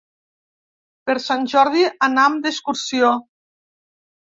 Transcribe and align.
Per 1.09 1.15
Sant 1.25 1.45
Jordi 1.51 1.85
anam 2.09 2.41
d'excursió. 2.47 3.13